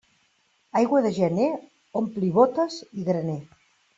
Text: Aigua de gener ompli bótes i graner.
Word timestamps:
Aigua 0.79 1.01
de 1.05 1.11
gener 1.17 1.51
ompli 2.03 2.31
bótes 2.39 2.79
i 3.01 3.07
graner. 3.13 3.39